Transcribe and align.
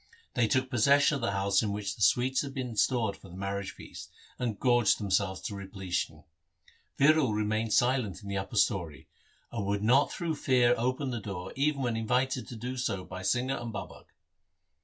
They 0.33 0.47
took 0.47 0.71
possession 0.71 1.13
of 1.13 1.21
the 1.21 1.29
house 1.33 1.61
in 1.61 1.71
which 1.71 1.95
the 1.95 2.01
sweets 2.01 2.41
had 2.41 2.55
been 2.55 2.75
stored 2.75 3.15
for 3.15 3.29
the 3.29 3.35
marriage 3.35 3.69
feast, 3.69 4.09
and 4.39 4.59
gorged 4.59 4.97
themselves 4.97 5.41
to 5.41 5.55
repletion. 5.55 6.23
Viro 6.97 7.29
remained 7.29 7.71
silent 7.71 8.23
in 8.23 8.27
the 8.27 8.35
upper 8.37 8.55
story, 8.55 9.09
and 9.51 9.63
would 9.67 9.83
not 9.83 10.11
through 10.11 10.37
fear 10.37 10.73
open 10.75 11.11
the 11.11 11.19
door 11.21 11.53
even 11.55 11.83
when 11.83 11.95
invited 11.95 12.47
to 12.47 12.55
do 12.55 12.77
so 12.77 13.03
by 13.05 13.21
Singha 13.21 13.61
and 13.61 13.71
Babak. 13.71 14.05